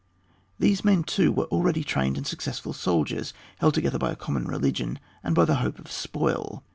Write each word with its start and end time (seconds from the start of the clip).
These 0.57 0.83
men, 0.83 1.03
too, 1.03 1.31
were 1.31 1.45
already 1.51 1.83
trained 1.83 2.17
and 2.17 2.25
successful 2.25 2.73
soldiers, 2.73 3.33
held 3.59 3.75
together 3.75 3.99
both 3.99 4.09
by 4.09 4.13
a 4.13 4.15
common 4.15 4.45
religion 4.45 4.97
and 5.23 5.35
by 5.35 5.45
the 5.45 5.57
hope 5.57 5.77
of 5.77 5.91
spoil. 5.91 6.63